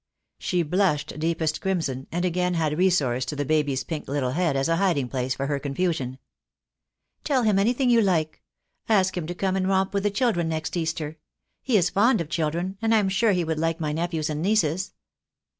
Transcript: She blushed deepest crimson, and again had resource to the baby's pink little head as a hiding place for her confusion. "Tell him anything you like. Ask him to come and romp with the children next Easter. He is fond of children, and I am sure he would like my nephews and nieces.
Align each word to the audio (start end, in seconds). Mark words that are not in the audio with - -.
She 0.39 0.63
blushed 0.63 1.19
deepest 1.19 1.61
crimson, 1.61 2.07
and 2.11 2.25
again 2.25 2.55
had 2.55 2.75
resource 2.75 3.23
to 3.25 3.35
the 3.35 3.45
baby's 3.45 3.83
pink 3.83 4.07
little 4.07 4.31
head 4.31 4.55
as 4.55 4.67
a 4.67 4.77
hiding 4.77 5.07
place 5.09 5.35
for 5.35 5.45
her 5.45 5.59
confusion. 5.59 6.17
"Tell 7.23 7.43
him 7.43 7.59
anything 7.59 7.91
you 7.91 8.01
like. 8.01 8.41
Ask 8.89 9.15
him 9.15 9.27
to 9.27 9.35
come 9.35 9.55
and 9.55 9.67
romp 9.67 9.93
with 9.93 10.01
the 10.01 10.09
children 10.09 10.49
next 10.49 10.75
Easter. 10.75 11.19
He 11.61 11.77
is 11.77 11.91
fond 11.91 12.19
of 12.19 12.29
children, 12.29 12.79
and 12.81 12.95
I 12.95 12.97
am 12.97 13.09
sure 13.09 13.33
he 13.33 13.43
would 13.43 13.59
like 13.59 13.79
my 13.79 13.91
nephews 13.93 14.31
and 14.31 14.41
nieces. 14.41 14.91